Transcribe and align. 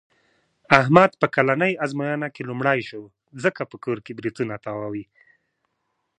احمد 0.79 1.11
په 1.21 1.27
کلنۍ 1.35 1.73
ازموینه 1.85 2.27
کې 2.35 2.47
لومړی 2.49 2.79
شو. 2.89 3.01
ځکه 3.43 3.61
په 3.71 3.75
کور 3.83 3.97
کې 4.05 4.17
برېتونه 4.19 4.55
تاووي. 4.65 5.05